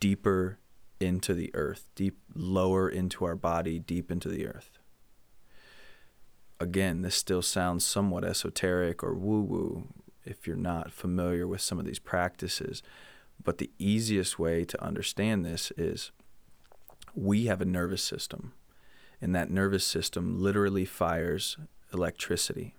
deeper 0.00 0.58
into 1.00 1.34
the 1.34 1.50
earth, 1.54 1.86
deep 1.94 2.18
lower 2.34 2.88
into 2.88 3.24
our 3.24 3.36
body, 3.36 3.78
deep 3.78 4.10
into 4.10 4.28
the 4.28 4.46
earth. 4.46 4.78
Again, 6.58 7.02
this 7.02 7.14
still 7.14 7.42
sounds 7.42 7.84
somewhat 7.84 8.24
esoteric 8.24 9.02
or 9.02 9.14
woo 9.14 9.42
woo 9.42 9.88
if 10.24 10.46
you're 10.46 10.56
not 10.56 10.92
familiar 10.92 11.46
with 11.46 11.60
some 11.60 11.78
of 11.78 11.84
these 11.84 11.98
practices. 11.98 12.82
But 13.42 13.58
the 13.58 13.70
easiest 13.78 14.38
way 14.38 14.64
to 14.64 14.82
understand 14.82 15.44
this 15.44 15.70
is 15.76 16.10
we 17.14 17.46
have 17.46 17.60
a 17.60 17.66
nervous 17.66 18.02
system, 18.02 18.52
and 19.20 19.34
that 19.34 19.50
nervous 19.50 19.84
system 19.84 20.42
literally 20.42 20.84
fires 20.84 21.56
electricity. 21.92 22.74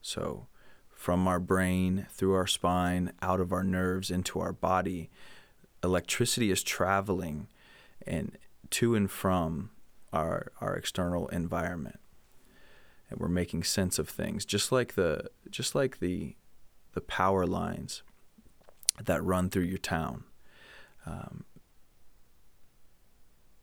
So, 0.00 0.46
from 0.90 1.26
our 1.26 1.40
brain, 1.40 2.06
through 2.10 2.34
our 2.34 2.46
spine, 2.46 3.12
out 3.22 3.40
of 3.40 3.52
our 3.52 3.64
nerves, 3.64 4.10
into 4.10 4.38
our 4.38 4.52
body, 4.52 5.10
electricity 5.82 6.50
is 6.50 6.62
traveling 6.62 7.48
and 8.06 8.38
to 8.70 8.94
and 8.94 9.10
from 9.10 9.70
our 10.12 10.52
our 10.60 10.74
external 10.76 11.28
environment 11.28 11.98
and 13.10 13.18
we're 13.20 13.28
making 13.28 13.62
sense 13.62 13.98
of 13.98 14.08
things 14.08 14.44
just 14.44 14.72
like 14.72 14.94
the 14.94 15.30
just 15.50 15.74
like 15.74 16.00
the 16.00 16.36
the 16.92 17.00
power 17.00 17.46
lines 17.46 18.02
that 19.02 19.22
run 19.22 19.50
through 19.50 19.64
your 19.64 19.78
town. 19.78 20.24
Um, 21.06 21.44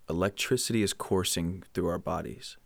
electricity 0.10 0.82
is 0.82 0.94
coursing 0.94 1.64
through 1.74 1.88
our 1.88 2.00
bodies. 2.00 2.58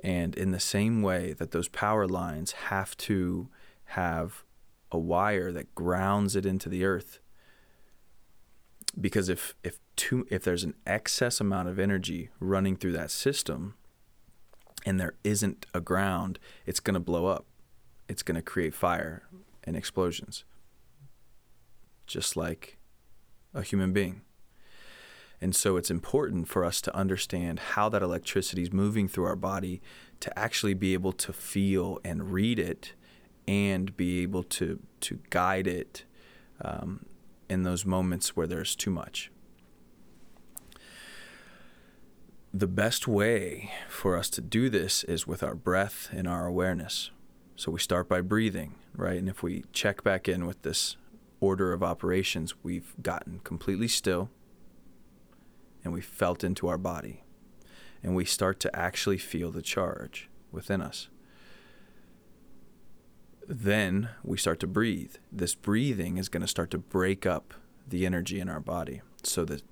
And 0.00 0.36
in 0.36 0.52
the 0.52 0.60
same 0.60 1.02
way 1.02 1.32
that 1.32 1.50
those 1.50 1.68
power 1.68 2.06
lines 2.06 2.52
have 2.52 2.96
to 2.98 3.48
have 3.86 4.44
a 4.92 4.98
wire 4.98 5.50
that 5.52 5.74
grounds 5.74 6.36
it 6.36 6.46
into 6.46 6.68
the 6.68 6.84
earth, 6.84 7.18
because 9.00 9.28
if 9.28 9.54
if 9.62 9.78
too 9.96 10.26
if 10.30 10.42
there's 10.42 10.64
an 10.64 10.74
excess 10.86 11.40
amount 11.40 11.68
of 11.68 11.78
energy 11.78 12.30
running 12.40 12.76
through 12.76 12.92
that 12.92 13.10
system, 13.10 13.74
and 14.84 14.98
there 14.98 15.14
isn't 15.24 15.66
a 15.74 15.80
ground, 15.80 16.38
it's 16.66 16.80
going 16.80 16.94
to 16.94 17.00
blow 17.00 17.26
up. 17.26 17.46
It's 18.08 18.22
going 18.22 18.36
to 18.36 18.42
create 18.42 18.74
fire 18.74 19.22
and 19.64 19.76
explosions, 19.76 20.44
just 22.06 22.36
like 22.36 22.78
a 23.52 23.62
human 23.62 23.92
being. 23.92 24.22
And 25.40 25.54
so 25.54 25.76
it's 25.76 25.90
important 25.90 26.48
for 26.48 26.64
us 26.64 26.80
to 26.80 26.96
understand 26.96 27.60
how 27.60 27.88
that 27.90 28.02
electricity 28.02 28.62
is 28.62 28.72
moving 28.72 29.06
through 29.08 29.26
our 29.26 29.36
body 29.36 29.80
to 30.20 30.36
actually 30.36 30.74
be 30.74 30.94
able 30.94 31.12
to 31.12 31.32
feel 31.32 32.00
and 32.04 32.32
read 32.32 32.58
it 32.58 32.94
and 33.46 33.96
be 33.96 34.20
able 34.22 34.42
to, 34.42 34.80
to 35.00 35.20
guide 35.30 35.66
it 35.68 36.04
um, 36.60 37.06
in 37.48 37.62
those 37.62 37.84
moments 37.84 38.36
where 38.36 38.46
there's 38.46 38.76
too 38.76 38.90
much. 38.90 39.30
The 42.52 42.66
best 42.66 43.06
way 43.06 43.70
for 43.88 44.16
us 44.16 44.30
to 44.30 44.40
do 44.40 44.70
this 44.70 45.04
is 45.04 45.26
with 45.26 45.42
our 45.42 45.54
breath 45.54 46.08
and 46.12 46.26
our 46.26 46.46
awareness. 46.46 47.10
So 47.56 47.70
we 47.72 47.80
start 47.80 48.08
by 48.08 48.20
breathing, 48.20 48.76
right? 48.94 49.18
And 49.18 49.28
if 49.28 49.42
we 49.42 49.64
check 49.72 50.02
back 50.02 50.28
in 50.28 50.46
with 50.46 50.62
this 50.62 50.96
order 51.40 51.72
of 51.72 51.82
operations, 51.82 52.54
we've 52.62 52.94
gotten 53.02 53.40
completely 53.44 53.88
still 53.88 54.30
and 55.84 55.92
we 55.92 56.00
felt 56.00 56.42
into 56.42 56.68
our 56.68 56.78
body. 56.78 57.22
And 58.02 58.14
we 58.14 58.24
start 58.24 58.60
to 58.60 58.76
actually 58.76 59.18
feel 59.18 59.50
the 59.50 59.62
charge 59.62 60.28
within 60.52 60.80
us. 60.80 61.08
Then 63.48 64.10
we 64.22 64.36
start 64.36 64.60
to 64.60 64.66
breathe. 64.66 65.14
This 65.32 65.54
breathing 65.54 66.18
is 66.18 66.28
going 66.28 66.42
to 66.42 66.46
start 66.46 66.70
to 66.72 66.78
break 66.78 67.24
up 67.24 67.54
the 67.86 68.04
energy 68.04 68.40
in 68.40 68.48
our 68.48 68.60
body. 68.60 69.00
So 69.22 69.44
that 69.46 69.62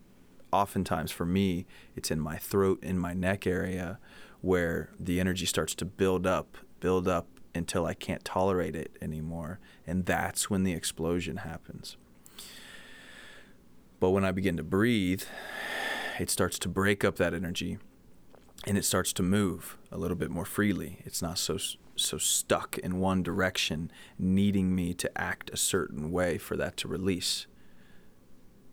oftentimes 0.50 1.12
for 1.12 1.26
me, 1.26 1.66
it's 1.94 2.10
in 2.10 2.18
my 2.18 2.38
throat, 2.38 2.82
in 2.82 2.98
my 2.98 3.12
neck 3.12 3.46
area, 3.46 3.98
where 4.40 4.90
the 4.98 5.20
energy 5.20 5.44
starts 5.44 5.74
to 5.76 5.84
build 5.84 6.26
up, 6.26 6.56
build 6.80 7.06
up 7.06 7.28
until 7.54 7.84
I 7.84 7.94
can't 7.94 8.24
tolerate 8.24 8.74
it 8.74 8.96
anymore. 9.02 9.60
And 9.86 10.06
that's 10.06 10.48
when 10.48 10.64
the 10.64 10.72
explosion 10.72 11.38
happens. 11.38 11.98
But 14.00 14.10
when 14.10 14.24
I 14.24 14.32
begin 14.32 14.56
to 14.56 14.62
breathe 14.62 15.22
it 16.18 16.30
starts 16.30 16.58
to 16.60 16.68
break 16.68 17.04
up 17.04 17.16
that 17.16 17.34
energy 17.34 17.78
and 18.66 18.76
it 18.78 18.84
starts 18.84 19.12
to 19.14 19.22
move 19.22 19.76
a 19.92 19.98
little 19.98 20.16
bit 20.16 20.30
more 20.30 20.44
freely. 20.44 20.98
It's 21.04 21.22
not 21.22 21.38
so 21.38 21.58
so 21.96 22.18
stuck 22.18 22.78
in 22.78 22.98
one 22.98 23.22
direction, 23.22 23.90
needing 24.18 24.74
me 24.74 24.94
to 24.94 25.10
act 25.18 25.50
a 25.50 25.56
certain 25.56 26.10
way 26.10 26.38
for 26.38 26.56
that 26.56 26.76
to 26.78 26.88
release. 26.88 27.46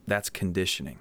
That's 0.05 0.29
conditioning, 0.29 0.99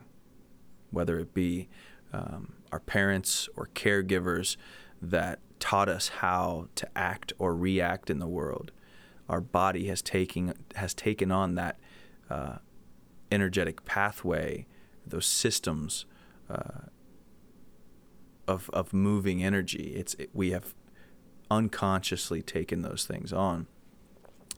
whether 0.90 1.18
it 1.18 1.34
be 1.34 1.68
um, 2.12 2.54
our 2.70 2.80
parents 2.80 3.48
or 3.56 3.68
caregivers 3.74 4.56
that 5.00 5.40
taught 5.58 5.88
us 5.88 6.08
how 6.08 6.68
to 6.74 6.88
act 6.96 7.32
or 7.38 7.54
react 7.54 8.10
in 8.10 8.18
the 8.18 8.26
world. 8.26 8.72
Our 9.28 9.40
body 9.40 9.86
has 9.86 10.02
taken 10.02 10.52
has 10.74 10.94
taken 10.94 11.30
on 11.30 11.54
that 11.54 11.78
uh, 12.28 12.56
energetic 13.30 13.84
pathway, 13.84 14.66
those 15.06 15.26
systems 15.26 16.04
uh, 16.50 16.86
of 18.46 18.68
of 18.70 18.92
moving 18.92 19.42
energy. 19.42 19.94
It's 19.96 20.14
it, 20.14 20.30
we 20.32 20.50
have 20.50 20.74
unconsciously 21.52 22.42
taken 22.42 22.82
those 22.82 23.04
things 23.04 23.32
on, 23.32 23.66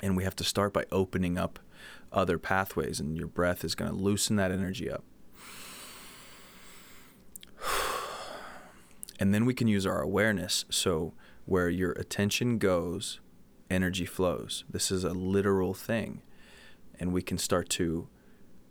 and 0.00 0.16
we 0.16 0.24
have 0.24 0.37
to 0.37 0.44
start 0.44 0.72
by 0.72 0.85
opening 0.92 1.37
up 1.37 1.59
other 2.12 2.38
pathways, 2.38 3.00
and 3.00 3.16
your 3.16 3.26
breath 3.26 3.64
is 3.64 3.74
going 3.74 3.90
to 3.90 3.96
loosen 3.96 4.37
that 4.37 4.52
energy 4.52 4.90
up. 4.90 5.04
And 9.20 9.33
then 9.33 9.44
we 9.44 9.54
can 9.54 9.68
use 9.68 9.87
our 9.87 10.02
awareness. 10.02 10.64
So, 10.70 11.14
where 11.44 11.68
your 11.68 11.92
attention 11.92 12.59
goes, 12.59 13.20
energy 13.70 14.07
flows. 14.07 14.64
This 14.68 14.90
is 14.90 15.04
a 15.04 15.11
literal 15.11 15.72
thing. 15.72 16.20
And 16.98 17.12
we 17.12 17.22
can 17.22 17.38
start 17.38 17.68
to 17.70 18.09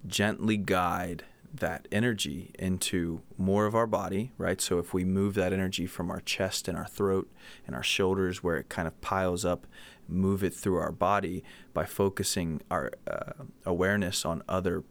gently 0.05 0.57
guide 0.57 1.23
that 1.53 1.87
energy 1.91 2.51
into 2.57 3.21
more 3.37 3.65
of 3.67 3.75
our 3.75 3.85
body, 3.85 4.31
right? 4.37 4.59
So 4.59 4.79
if 4.79 4.93
we 4.93 5.05
move 5.05 5.35
that 5.35 5.53
energy 5.53 5.85
from 5.85 6.09
our 6.09 6.19
chest 6.19 6.67
and 6.67 6.75
our 6.75 6.87
throat 6.87 7.31
and 7.67 7.75
our 7.75 7.83
shoulders 7.83 8.41
where 8.41 8.57
it 8.57 8.69
kind 8.69 8.87
of 8.87 8.99
piles 9.01 9.45
up, 9.45 9.67
move 10.07 10.43
it 10.43 10.53
through 10.53 10.77
our 10.77 10.91
body 10.91 11.43
by 11.73 11.85
focusing 11.85 12.61
our 12.71 12.91
uh, 13.07 13.43
awareness 13.65 14.25
on 14.25 14.41
other 14.49 14.83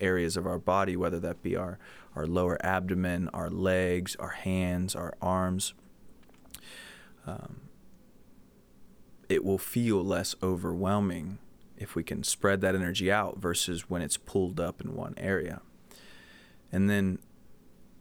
areas 0.00 0.36
of 0.36 0.46
our 0.46 0.58
body, 0.58 0.96
whether 0.96 1.20
that 1.20 1.42
be 1.42 1.54
our, 1.54 1.78
our 2.16 2.26
lower 2.26 2.58
abdomen, 2.64 3.28
our 3.32 3.50
legs, 3.50 4.16
our 4.16 4.30
hands, 4.30 4.96
our 4.96 5.14
arms. 5.22 5.74
Um, 7.26 7.60
it 9.28 9.44
will 9.44 9.58
feel 9.58 10.04
less 10.04 10.34
overwhelming 10.42 11.38
if 11.76 11.94
we 11.94 12.02
can 12.02 12.24
spread 12.24 12.60
that 12.62 12.74
energy 12.74 13.12
out 13.12 13.38
versus 13.38 13.88
when 13.88 14.02
it's 14.02 14.16
pulled 14.16 14.58
up 14.58 14.80
in 14.80 14.96
one 14.96 15.14
area. 15.16 15.60
And 16.72 16.88
then 16.88 17.18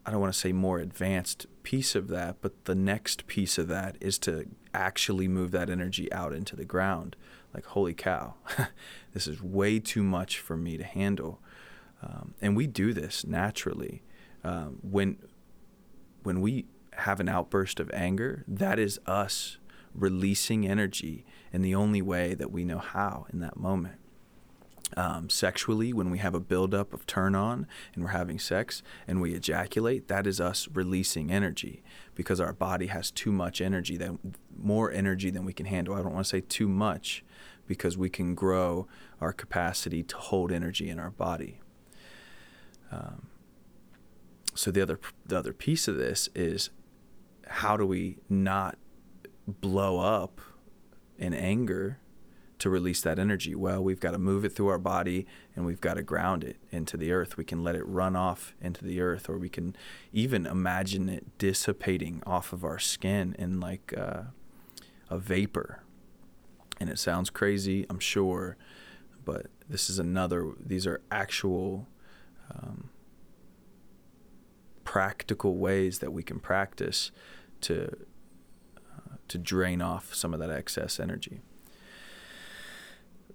I 0.05 0.11
don't 0.11 0.21
want 0.21 0.33
to 0.33 0.39
say 0.39 0.51
more 0.51 0.79
advanced 0.79 1.45
piece 1.63 1.95
of 1.95 2.07
that, 2.07 2.37
but 2.41 2.65
the 2.65 2.75
next 2.75 3.27
piece 3.27 3.57
of 3.57 3.67
that 3.67 3.95
is 3.99 4.17
to 4.19 4.47
actually 4.73 5.27
move 5.27 5.51
that 5.51 5.69
energy 5.69 6.11
out 6.11 6.33
into 6.33 6.55
the 6.55 6.65
ground. 6.65 7.15
Like, 7.53 7.65
holy 7.65 7.93
cow, 7.93 8.35
this 9.13 9.27
is 9.27 9.41
way 9.41 9.79
too 9.79 10.03
much 10.03 10.39
for 10.39 10.55
me 10.57 10.77
to 10.77 10.83
handle. 10.83 11.41
Um, 12.01 12.33
and 12.41 12.55
we 12.55 12.67
do 12.67 12.93
this 12.93 13.25
naturally. 13.25 14.03
Um, 14.43 14.79
when 14.81 15.17
when 16.23 16.41
we 16.41 16.65
have 16.93 17.19
an 17.19 17.29
outburst 17.29 17.79
of 17.79 17.89
anger, 17.93 18.43
that 18.47 18.77
is 18.77 18.99
us 19.05 19.57
releasing 19.93 20.67
energy 20.67 21.25
in 21.51 21.61
the 21.61 21.75
only 21.75 22.01
way 22.01 22.33
that 22.33 22.51
we 22.51 22.63
know 22.63 22.77
how 22.77 23.25
in 23.31 23.39
that 23.39 23.57
moment 23.57 23.98
um, 24.97 25.29
sexually 25.29 25.93
when 25.93 26.09
we 26.09 26.17
have 26.17 26.33
a 26.33 26.39
buildup 26.39 26.93
of 26.93 27.05
turn 27.05 27.35
on 27.35 27.67
and 27.93 28.03
we're 28.03 28.11
having 28.11 28.39
sex 28.39 28.81
and 29.07 29.21
we 29.21 29.33
ejaculate 29.33 30.07
that 30.07 30.25
is 30.25 30.41
us 30.41 30.67
releasing 30.73 31.31
energy 31.31 31.83
because 32.15 32.39
our 32.39 32.53
body 32.53 32.87
has 32.87 33.11
too 33.11 33.31
much 33.31 33.61
energy 33.61 33.97
that 33.97 34.11
more 34.57 34.91
energy 34.91 35.29
than 35.29 35.45
we 35.45 35.53
can 35.53 35.65
handle. 35.65 35.93
I 35.93 36.01
don't 36.01 36.13
want 36.13 36.25
to 36.25 36.29
say 36.29 36.41
too 36.41 36.67
much 36.67 37.23
because 37.67 37.97
we 37.97 38.09
can 38.09 38.33
grow 38.33 38.87
our 39.21 39.31
capacity 39.31 40.03
to 40.03 40.17
hold 40.17 40.51
energy 40.51 40.89
in 40.89 40.99
our 40.99 41.11
body. 41.11 41.59
Um, 42.91 43.27
so 44.55 44.71
the 44.71 44.81
other 44.81 44.99
the 45.25 45.37
other 45.37 45.53
piece 45.53 45.87
of 45.87 45.95
this 45.95 46.27
is 46.33 46.71
how 47.47 47.77
do 47.77 47.85
we 47.85 48.17
not 48.27 48.77
blow 49.47 49.99
up 49.99 50.41
in 51.17 51.33
anger 51.33 51.99
to 52.59 52.69
release 52.69 53.01
that 53.01 53.17
energy? 53.17 53.55
Well, 53.55 53.83
we've 53.83 53.99
got 53.99 54.11
to 54.11 54.19
move 54.19 54.45
it 54.45 54.49
through 54.49 54.67
our 54.67 54.77
body 54.77 55.25
and 55.55 55.65
we've 55.65 55.81
got 55.81 55.95
to 55.95 56.03
ground 56.03 56.43
it 56.43 56.57
into 56.71 56.97
the 56.97 57.11
earth. 57.11 57.37
We 57.37 57.45
can 57.45 57.63
let 57.63 57.75
it 57.75 57.85
run 57.87 58.15
off 58.15 58.53
into 58.61 58.83
the 58.85 59.01
earth, 59.01 59.29
or 59.29 59.37
we 59.37 59.49
can 59.49 59.75
even 60.13 60.45
imagine 60.45 61.09
it 61.09 61.37
dissipating 61.37 62.21
off 62.25 62.53
of 62.53 62.63
our 62.63 62.79
skin 62.79 63.35
in 63.39 63.59
like 63.59 63.93
uh, 63.97 64.23
a 65.09 65.17
vapor. 65.17 65.83
And 66.79 66.89
it 66.89 66.99
sounds 66.99 67.29
crazy, 67.29 67.85
I'm 67.89 67.99
sure, 67.99 68.55
but 69.25 69.47
this 69.67 69.89
is 69.89 69.99
another, 69.99 70.51
these 70.59 70.85
are 70.85 71.01
actual. 71.11 71.87
Um, 72.51 72.89
practical 74.85 75.55
ways 75.55 75.99
that 75.99 76.11
we 76.11 76.23
can 76.23 76.39
practice 76.39 77.11
to 77.61 77.95
uh, 78.75 79.17
to 79.27 79.37
drain 79.37 79.83
off 79.83 80.15
some 80.15 80.33
of 80.33 80.39
that 80.39 80.49
excess 80.49 80.99
energy 80.99 81.41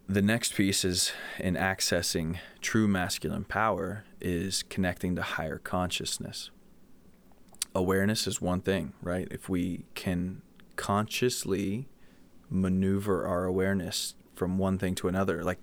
the 0.09 0.23
next 0.23 0.55
piece 0.55 0.85
is 0.85 1.13
in 1.39 1.55
accessing 1.55 2.39
true 2.61 2.87
masculine 2.87 3.45
power 3.45 4.05
is 4.21 4.63
connecting 4.65 5.17
to 5.17 5.23
higher 5.23 5.59
consciousness. 5.59 6.51
Awareness 7.75 8.27
is 8.27 8.41
one 8.41 8.61
thing, 8.61 8.93
right? 9.03 9.27
If 9.31 9.49
we 9.49 9.87
can 9.95 10.43
consciously 10.77 11.89
maneuver 12.51 13.27
our 13.27 13.45
awareness 13.45 14.15
from 14.35 14.59
one 14.59 14.79
thing 14.79 14.95
to 14.97 15.09
another, 15.09 15.43
like 15.43 15.59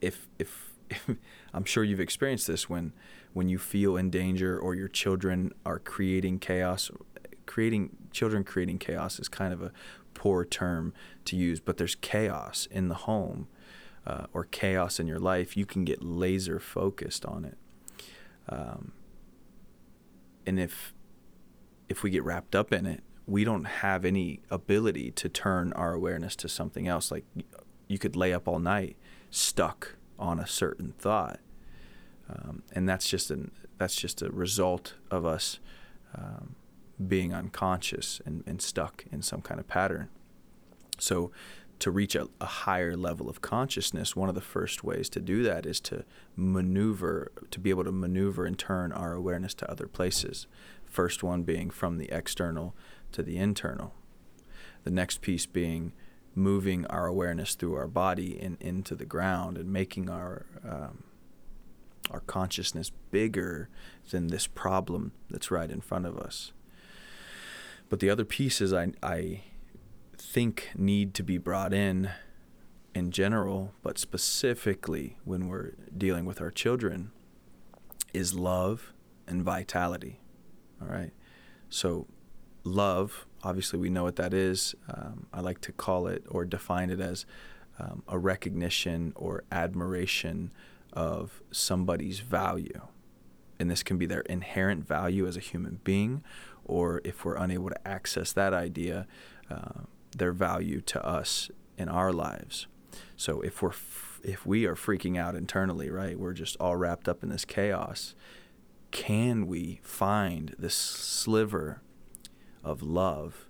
if 0.00 0.28
if, 0.38 0.72
if 0.88 1.10
I'm 1.54 1.64
sure 1.64 1.84
you've 1.84 2.00
experienced 2.00 2.46
this 2.46 2.68
when 2.68 2.92
when 3.32 3.48
you 3.48 3.58
feel 3.58 3.96
in 3.96 4.08
danger 4.08 4.58
or 4.58 4.74
your 4.74 4.88
children 4.88 5.52
are 5.66 5.78
creating 5.78 6.38
chaos 6.38 6.90
creating 7.44 7.90
children 8.10 8.42
creating 8.42 8.78
chaos 8.78 9.20
is 9.20 9.28
kind 9.28 9.52
of 9.52 9.62
a 9.62 9.72
poor 10.14 10.44
term 10.44 10.94
to 11.26 11.36
use, 11.36 11.60
but 11.60 11.76
there's 11.76 11.94
chaos 11.94 12.66
in 12.70 12.88
the 12.88 12.94
home 12.94 13.46
uh, 14.06 14.26
or 14.32 14.44
chaos 14.44 15.00
in 15.00 15.06
your 15.06 15.18
life, 15.18 15.56
you 15.56 15.66
can 15.66 15.84
get 15.84 16.02
laser 16.02 16.58
focused 16.58 17.24
on 17.26 17.44
it. 17.44 17.58
Um, 18.48 18.92
and 20.46 20.60
if 20.60 20.94
if 21.88 22.02
we 22.02 22.10
get 22.10 22.24
wrapped 22.24 22.54
up 22.54 22.72
in 22.72 22.86
it, 22.86 23.02
we 23.26 23.44
don't 23.44 23.64
have 23.64 24.04
any 24.04 24.40
ability 24.50 25.10
to 25.12 25.28
turn 25.28 25.72
our 25.74 25.92
awareness 25.92 26.34
to 26.36 26.48
something 26.48 26.88
else. 26.88 27.10
Like 27.10 27.24
you 27.88 27.98
could 27.98 28.16
lay 28.16 28.32
up 28.32 28.48
all 28.48 28.58
night 28.58 28.96
stuck 29.30 29.96
on 30.18 30.38
a 30.38 30.46
certain 30.46 30.94
thought, 30.98 31.40
um, 32.28 32.62
and 32.72 32.88
that's 32.88 33.08
just 33.08 33.30
an 33.30 33.50
that's 33.78 33.96
just 33.96 34.22
a 34.22 34.30
result 34.30 34.94
of 35.10 35.26
us 35.26 35.58
um, 36.16 36.54
being 37.04 37.34
unconscious 37.34 38.20
and, 38.24 38.42
and 38.46 38.62
stuck 38.62 39.04
in 39.12 39.22
some 39.22 39.42
kind 39.42 39.60
of 39.60 39.68
pattern. 39.68 40.08
So, 40.98 41.30
to 41.78 41.90
reach 41.90 42.14
a, 42.14 42.28
a, 42.40 42.46
higher 42.46 42.96
level 42.96 43.28
of 43.28 43.40
consciousness, 43.40 44.16
one 44.16 44.28
of 44.28 44.34
the 44.34 44.40
first 44.40 44.82
ways 44.82 45.08
to 45.10 45.20
do 45.20 45.42
that 45.42 45.66
is 45.66 45.80
to 45.80 46.04
maneuver, 46.34 47.32
to 47.50 47.60
be 47.60 47.70
able 47.70 47.84
to 47.84 47.92
maneuver 47.92 48.46
and 48.46 48.58
turn 48.58 48.92
our 48.92 49.12
awareness 49.12 49.54
to 49.54 49.70
other 49.70 49.86
places. 49.86 50.46
First 50.84 51.22
one 51.22 51.42
being 51.42 51.70
from 51.70 51.98
the 51.98 52.08
external 52.10 52.74
to 53.12 53.22
the 53.22 53.36
internal. 53.36 53.94
The 54.84 54.90
next 54.90 55.20
piece 55.20 55.46
being 55.46 55.92
moving 56.34 56.86
our 56.86 57.06
awareness 57.06 57.54
through 57.54 57.74
our 57.74 57.88
body 57.88 58.38
and 58.40 58.56
into 58.60 58.94
the 58.94 59.06
ground 59.06 59.58
and 59.58 59.72
making 59.72 60.08
our 60.08 60.46
um, 60.64 61.02
our 62.10 62.20
consciousness 62.20 62.92
bigger 63.10 63.68
than 64.10 64.28
this 64.28 64.46
problem 64.46 65.10
that's 65.28 65.50
right 65.50 65.70
in 65.70 65.80
front 65.80 66.06
of 66.06 66.16
us. 66.16 66.52
But 67.88 67.98
the 67.98 68.10
other 68.10 68.24
pieces 68.24 68.72
I, 68.72 68.92
I 69.02 69.42
think 70.18 70.70
need 70.76 71.14
to 71.14 71.22
be 71.22 71.38
brought 71.38 71.72
in 71.72 72.10
in 72.94 73.10
general, 73.10 73.74
but 73.82 73.98
specifically 73.98 75.18
when 75.24 75.48
we're 75.48 75.72
dealing 75.96 76.24
with 76.24 76.40
our 76.40 76.50
children, 76.50 77.12
is 78.14 78.34
love 78.34 78.94
and 79.26 79.42
vitality. 79.42 80.20
All 80.80 80.88
right. 80.88 81.12
So, 81.68 82.06
love, 82.64 83.26
obviously, 83.42 83.78
we 83.78 83.90
know 83.90 84.04
what 84.04 84.16
that 84.16 84.32
is. 84.32 84.74
Um, 84.88 85.26
I 85.32 85.40
like 85.40 85.60
to 85.62 85.72
call 85.72 86.06
it 86.06 86.24
or 86.28 86.44
define 86.44 86.90
it 86.90 87.00
as 87.00 87.26
um, 87.78 88.02
a 88.08 88.18
recognition 88.18 89.12
or 89.16 89.44
admiration 89.52 90.50
of 90.92 91.42
somebody's 91.50 92.20
value. 92.20 92.88
And 93.58 93.70
this 93.70 93.82
can 93.82 93.98
be 93.98 94.06
their 94.06 94.20
inherent 94.22 94.86
value 94.86 95.26
as 95.26 95.36
a 95.36 95.40
human 95.40 95.80
being, 95.84 96.22
or 96.64 97.00
if 97.04 97.24
we're 97.24 97.36
unable 97.36 97.68
to 97.68 97.88
access 97.88 98.32
that 98.32 98.52
idea, 98.52 99.06
uh, 99.50 99.82
their 100.16 100.32
value 100.32 100.80
to 100.80 101.04
us 101.04 101.50
in 101.76 101.88
our 101.88 102.12
lives. 102.12 102.66
So 103.16 103.40
if 103.40 103.62
we're 103.62 103.72
if 104.22 104.44
we 104.44 104.66
are 104.66 104.74
freaking 104.74 105.16
out 105.16 105.36
internally, 105.36 105.88
right, 105.90 106.18
we're 106.18 106.32
just 106.32 106.56
all 106.58 106.76
wrapped 106.76 107.08
up 107.08 107.22
in 107.22 107.28
this 107.28 107.44
chaos. 107.44 108.14
Can 108.90 109.46
we 109.46 109.80
find 109.82 110.54
this 110.58 110.74
sliver 110.74 111.82
of 112.64 112.82
love, 112.82 113.48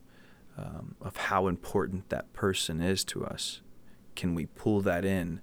um, 0.58 0.96
of 1.00 1.16
how 1.16 1.46
important 1.46 2.10
that 2.10 2.32
person 2.34 2.80
is 2.82 3.04
to 3.04 3.24
us? 3.24 3.62
Can 4.14 4.34
we 4.34 4.46
pull 4.46 4.80
that 4.82 5.04
in 5.04 5.40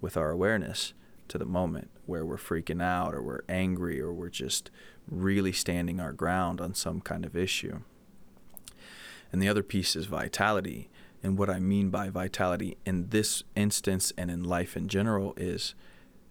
with 0.00 0.16
our 0.16 0.30
awareness 0.30 0.94
to 1.28 1.38
the 1.38 1.44
moment 1.44 1.90
where 2.04 2.24
we're 2.24 2.36
freaking 2.36 2.82
out 2.82 3.14
or 3.14 3.22
we're 3.22 3.42
angry 3.48 4.00
or 4.00 4.12
we're 4.12 4.28
just 4.28 4.70
really 5.08 5.52
standing 5.52 6.00
our 6.00 6.12
ground 6.12 6.60
on 6.60 6.74
some 6.74 7.00
kind 7.00 7.24
of 7.24 7.36
issue. 7.36 7.80
And 9.32 9.42
the 9.42 9.48
other 9.48 9.62
piece 9.62 9.96
is 9.96 10.06
vitality. 10.06 10.88
And 11.22 11.38
what 11.38 11.50
I 11.50 11.58
mean 11.58 11.90
by 11.90 12.08
vitality 12.08 12.76
in 12.86 13.08
this 13.08 13.42
instance 13.54 14.12
and 14.16 14.30
in 14.30 14.44
life 14.44 14.76
in 14.76 14.88
general 14.88 15.34
is 15.36 15.74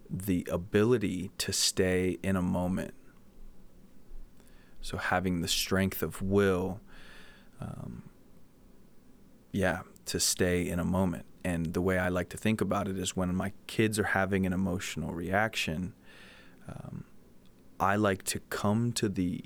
the 0.08 0.46
ability 0.50 1.30
to 1.38 1.52
stay 1.52 2.18
in 2.22 2.36
a 2.36 2.42
moment. 2.42 2.94
So 4.80 4.96
having 4.96 5.40
the 5.40 5.48
strength 5.48 6.02
of 6.02 6.22
will, 6.22 6.80
um, 7.60 8.04
yeah, 9.52 9.80
to 10.06 10.20
stay 10.20 10.68
in 10.68 10.78
a 10.78 10.84
moment. 10.84 11.26
And 11.44 11.74
the 11.74 11.80
way 11.80 11.98
I 11.98 12.08
like 12.08 12.28
to 12.30 12.36
think 12.36 12.60
about 12.60 12.88
it 12.88 12.98
is 12.98 13.16
when 13.16 13.34
my 13.34 13.52
kids 13.66 13.98
are 13.98 14.04
having 14.04 14.46
an 14.46 14.52
emotional 14.52 15.12
reaction, 15.12 15.94
um, 16.68 17.04
I 17.78 17.96
like 17.96 18.22
to 18.24 18.40
come 18.50 18.92
to 18.92 19.08
the 19.08 19.44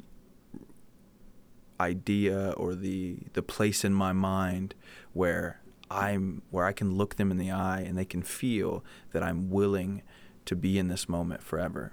idea 1.80 2.52
or 2.56 2.74
the 2.74 3.16
the 3.32 3.42
place 3.42 3.84
in 3.84 3.94
my 3.94 4.12
mind 4.12 4.74
where 5.12 5.60
I'm 5.90 6.42
where 6.50 6.66
I 6.66 6.72
can 6.72 6.94
look 6.94 7.16
them 7.16 7.30
in 7.30 7.38
the 7.38 7.50
eye 7.50 7.80
and 7.80 7.96
they 7.96 8.04
can 8.04 8.22
feel 8.22 8.84
that 9.12 9.22
I'm 9.22 9.50
willing 9.50 10.02
to 10.44 10.54
be 10.54 10.78
in 10.78 10.88
this 10.88 11.08
moment 11.08 11.42
forever. 11.42 11.92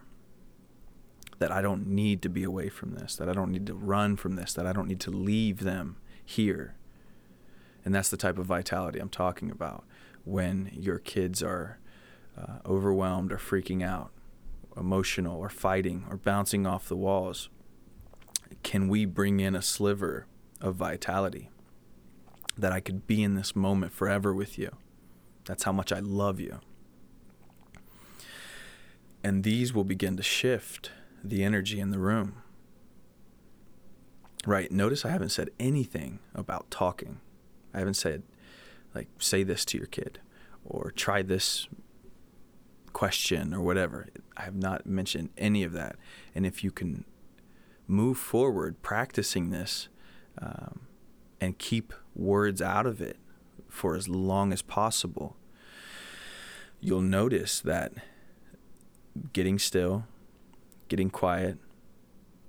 That 1.39 1.51
I 1.51 1.61
don't 1.61 1.87
need 1.87 2.21
to 2.23 2.29
be 2.29 2.43
away 2.43 2.69
from 2.69 2.95
this, 2.95 3.15
that 3.15 3.29
I 3.29 3.33
don't 3.33 3.51
need 3.51 3.67
to 3.67 3.73
run 3.73 4.17
from 4.17 4.35
this, 4.35 4.53
that 4.53 4.65
I 4.65 4.73
don't 4.73 4.87
need 4.87 4.99
to 5.01 5.11
leave 5.11 5.59
them 5.59 5.97
here. 6.25 6.75
And 7.85 7.95
that's 7.95 8.09
the 8.09 8.17
type 8.17 8.37
of 8.37 8.45
vitality 8.45 8.99
I'm 8.99 9.09
talking 9.09 9.49
about 9.49 9.85
when 10.25 10.69
your 10.73 10.99
kids 10.99 11.41
are 11.41 11.79
uh, 12.37 12.57
overwhelmed 12.65 13.31
or 13.31 13.37
freaking 13.37 13.83
out 13.83 14.11
emotional 14.75 15.39
or 15.39 15.49
fighting 15.49 16.05
or 16.09 16.17
bouncing 16.17 16.67
off 16.67 16.87
the 16.87 16.95
walls, 16.95 17.49
can 18.63 18.87
we 18.87 19.05
bring 19.05 19.39
in 19.39 19.55
a 19.55 19.61
sliver 19.61 20.27
of 20.61 20.75
vitality 20.75 21.49
that 22.57 22.71
I 22.71 22.79
could 22.79 23.07
be 23.07 23.23
in 23.23 23.35
this 23.35 23.55
moment 23.55 23.91
forever 23.91 24.33
with 24.33 24.57
you? 24.57 24.71
That's 25.45 25.63
how 25.63 25.71
much 25.71 25.91
I 25.91 25.99
love 25.99 26.39
you. 26.39 26.59
And 29.23 29.43
these 29.43 29.73
will 29.73 29.83
begin 29.83 30.17
to 30.17 30.23
shift 30.23 30.91
the 31.23 31.43
energy 31.43 31.79
in 31.79 31.91
the 31.91 31.99
room. 31.99 32.41
Right. 34.45 34.71
Notice 34.71 35.05
I 35.05 35.09
haven't 35.09 35.29
said 35.29 35.49
anything 35.59 36.19
about 36.33 36.71
talking. 36.71 37.19
I 37.73 37.79
haven't 37.79 37.95
said, 37.95 38.23
like, 38.95 39.07
say 39.19 39.43
this 39.43 39.65
to 39.65 39.77
your 39.77 39.87
kid 39.87 40.19
or 40.63 40.91
try 40.91 41.21
this 41.21 41.67
question 42.93 43.53
or 43.53 43.61
whatever. 43.61 44.07
I 44.35 44.43
have 44.43 44.55
not 44.55 44.85
mentioned 44.85 45.29
any 45.37 45.63
of 45.63 45.73
that. 45.73 45.97
And 46.33 46.45
if 46.45 46.63
you 46.63 46.71
can 46.71 47.05
move 47.87 48.17
forward 48.17 48.81
practicing 48.81 49.49
this 49.49 49.87
um, 50.41 50.81
and 51.39 51.57
keep 51.57 51.93
words 52.15 52.61
out 52.61 52.85
of 52.85 53.01
it 53.01 53.17
for 53.69 53.95
as 53.95 54.09
long 54.09 54.51
as 54.51 54.61
possible, 54.61 55.37
you'll 56.79 57.01
notice 57.01 57.59
that 57.61 57.93
getting 59.33 59.57
still, 59.57 60.05
getting 60.87 61.09
quiet, 61.09 61.57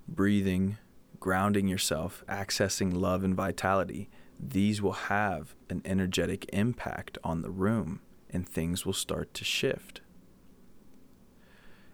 breathing, 0.07 0.79
grounding 1.21 1.69
yourself, 1.69 2.25
accessing 2.29 2.95
love 2.95 3.25
and 3.25 3.35
vitality, 3.35 4.09
these 4.39 4.81
will 4.81 4.93
have 4.93 5.55
an 5.69 5.83
energetic 5.85 6.47
impact 6.53 7.19
on 7.25 7.43
the 7.43 7.51
room 7.51 8.01
and 8.31 8.49
things 8.49 8.87
will 8.87 8.93
start 8.93 9.35
to 9.35 9.45
shift. 9.45 10.01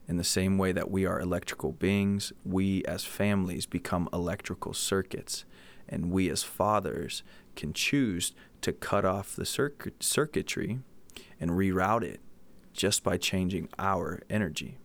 In 0.06 0.16
the 0.16 0.24
same 0.24 0.58
way 0.58 0.72
that 0.72 0.90
we 0.90 1.06
are 1.06 1.20
electrical 1.20 1.72
beings, 1.72 2.32
we 2.44 2.84
as 2.84 3.04
families 3.04 3.66
become 3.66 4.08
electrical 4.12 4.74
circuits, 4.74 5.44
and 5.88 6.10
we 6.10 6.28
as 6.30 6.42
fathers 6.42 7.22
can 7.56 7.72
choose 7.72 8.32
to 8.60 8.72
cut 8.72 9.04
off 9.04 9.34
the 9.34 9.46
circuit, 9.46 10.02
circuitry 10.02 10.80
and 11.40 11.52
reroute 11.52 12.02
it 12.02 12.20
just 12.72 13.02
by 13.02 13.16
changing 13.16 13.68
our 13.78 14.22
energy. 14.28 14.78